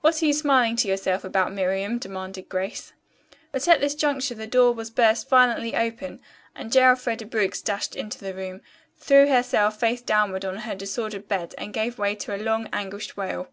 "What 0.00 0.22
are 0.22 0.26
you 0.26 0.32
smiling 0.32 0.76
to 0.76 0.86
yourself 0.86 1.24
about, 1.24 1.52
Miriam?" 1.52 1.98
demanded 1.98 2.48
Grace. 2.48 2.92
But 3.50 3.66
at 3.66 3.80
this 3.80 3.96
juncture 3.96 4.36
the 4.36 4.46
door 4.46 4.70
was 4.72 4.90
burst 4.90 5.28
violently 5.28 5.74
open 5.74 6.20
and 6.54 6.70
J. 6.70 6.84
Elfreda 6.84 7.26
Briggs 7.26 7.60
dashed 7.62 7.96
into 7.96 8.20
the 8.22 8.32
room, 8.32 8.60
threw 8.96 9.26
herself 9.26 9.80
face 9.80 10.02
downward 10.02 10.44
on 10.44 10.58
her 10.58 10.76
disordered 10.76 11.26
bed 11.26 11.52
and 11.58 11.74
gave 11.74 11.98
way 11.98 12.14
to 12.14 12.36
a 12.36 12.38
long, 12.38 12.68
anguished 12.72 13.16
wail. 13.16 13.48